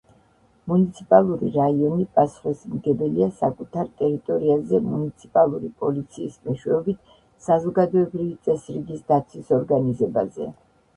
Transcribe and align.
მუნიციპალური 0.71 1.49
რაიონი 1.57 2.07
პასუხისმგებელია 2.19 3.27
საკუთარ 3.43 3.93
ტერიტორიაზე 4.01 4.81
მუნიციპალური 4.87 5.71
პოლიციის 5.85 6.43
მეშვეობით 6.51 7.15
საზოგადოებრივი 7.53 8.35
წესრიგის 8.49 9.09
დაცვის 9.15 9.57
ორგანიზებაზე. 9.63 10.55